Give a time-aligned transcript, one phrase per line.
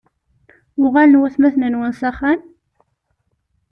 [0.83, 2.41] Uɣalen watmaten-nwen s axxam?